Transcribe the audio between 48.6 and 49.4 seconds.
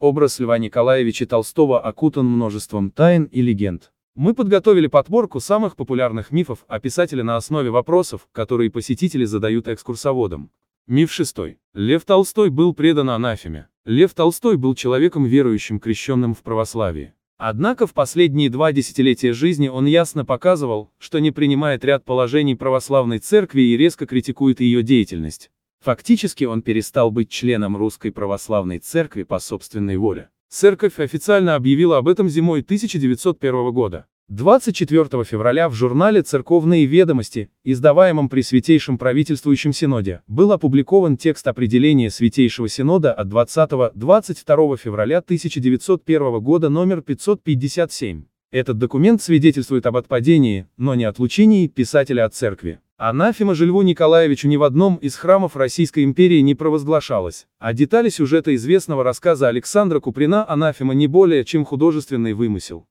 документ